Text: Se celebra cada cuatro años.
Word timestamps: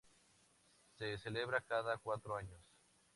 Se 0.97 1.19
celebra 1.19 1.61
cada 1.61 1.95
cuatro 1.99 2.35
años. 2.35 2.63